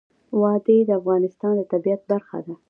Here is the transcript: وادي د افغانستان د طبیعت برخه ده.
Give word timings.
وادي 0.41 0.77
د 0.85 0.89
افغانستان 0.99 1.53
د 1.57 1.61
طبیعت 1.71 2.01
برخه 2.11 2.37
ده. 2.45 2.53